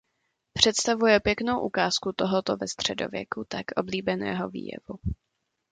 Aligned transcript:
Představuje 0.53 1.19
pěknou 1.19 1.61
ukázku 1.65 2.11
tohoto 2.15 2.57
ve 2.57 2.67
středověku 2.67 3.43
tak 3.47 3.65
oblíbeného 3.77 4.49
výjevu. 4.49 4.95